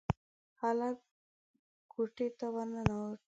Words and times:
هلک 0.61 0.97
کوټې 1.91 2.27
ته 2.39 2.45
ورننوت. 2.53 3.19